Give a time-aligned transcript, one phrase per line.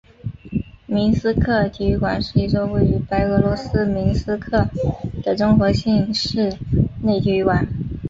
[0.87, 4.67] 明斯克体育馆是一座位于白俄罗斯明斯克
[5.21, 6.57] 的综合性室
[7.03, 7.67] 内体育馆。